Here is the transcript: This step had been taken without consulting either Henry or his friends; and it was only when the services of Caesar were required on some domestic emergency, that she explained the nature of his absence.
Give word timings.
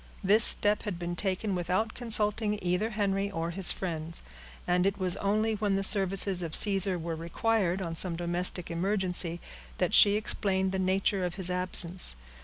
This 0.23 0.43
step 0.43 0.81
had 0.81 0.97
been 0.97 1.15
taken 1.15 1.53
without 1.53 1.93
consulting 1.93 2.57
either 2.63 2.89
Henry 2.89 3.29
or 3.29 3.51
his 3.51 3.71
friends; 3.71 4.23
and 4.65 4.87
it 4.87 4.97
was 4.97 5.15
only 5.17 5.53
when 5.53 5.75
the 5.75 5.83
services 5.83 6.41
of 6.41 6.55
Caesar 6.55 6.97
were 6.97 7.15
required 7.15 7.83
on 7.83 7.93
some 7.93 8.15
domestic 8.15 8.71
emergency, 8.71 9.39
that 9.77 9.93
she 9.93 10.15
explained 10.15 10.71
the 10.71 10.79
nature 10.79 11.23
of 11.23 11.35
his 11.35 11.51
absence. 11.51 12.15